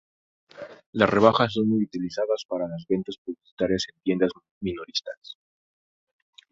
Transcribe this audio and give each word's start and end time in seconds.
Las 0.93 1.11
rebajas 1.11 1.53
son 1.53 1.69
muy 1.69 1.83
utilizadas 1.83 2.45
para 2.47 2.67
las 2.67 2.87
ventas 2.89 3.17
publicitarias 3.23 3.85
en 3.93 3.99
tiendas 4.01 4.31
minoristas. 4.59 5.37